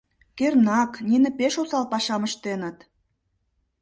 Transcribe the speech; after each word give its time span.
—Кернак, 0.37 0.91
нине 1.07 1.29
пеш 1.39 1.53
осал 1.61 1.85
пашам 1.91 2.21
ыштеныт. 2.29 2.77